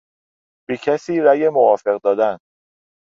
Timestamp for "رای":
1.19-1.49